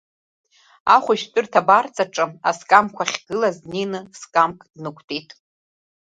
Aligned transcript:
Ахәышәтәырҭа 0.95 1.59
абарҵаҿы, 1.63 2.25
аскамқәа 2.49 3.03
ахьгылаз, 3.05 3.55
днеины 3.63 3.99
скамк 4.19 4.59
днықәтәеит. 4.73 5.29